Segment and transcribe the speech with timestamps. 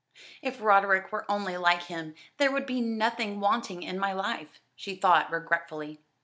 [0.41, 4.95] "If Roderick were only like him there would be nothing wanting in my life," she
[4.95, 5.99] thought regretfully.